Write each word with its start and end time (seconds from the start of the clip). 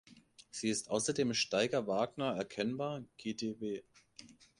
Sie 0.49 0.69
ist 0.69 0.89
außerdem 0.89 1.35
Staiger-Wagner-erkennbar, 1.35 3.05
gdw. 3.19 3.83